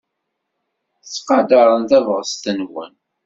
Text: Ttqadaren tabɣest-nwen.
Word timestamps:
Ttqadaren 1.01 1.83
tabɣest-nwen. 1.89 2.93